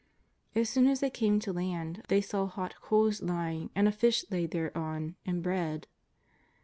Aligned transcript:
As 0.55 0.67
soon 0.67 0.87
as 0.87 0.99
they 1.01 1.11
came 1.11 1.39
to 1.41 1.53
land, 1.53 2.03
they 2.07 2.21
saw 2.21 2.47
hot 2.47 2.73
coals 2.81 3.21
lying, 3.21 3.69
and 3.75 3.87
a 3.87 3.91
fish 3.91 4.25
laid 4.31 4.49
thereon, 4.49 5.15
and 5.27 5.43
bread. 5.43 5.85